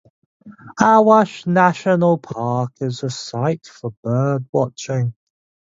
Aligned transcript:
Awash 0.81 1.45
National 1.45 2.17
Park 2.17 2.71
is 2.81 3.03
a 3.03 3.11
site 3.11 3.67
for 3.67 3.91
birdwatching. 4.03 5.13